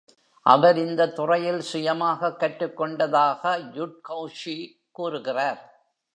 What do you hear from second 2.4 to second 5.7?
கற்றுக் கொண்டதாக Yudkowsky கூறுகிறார்.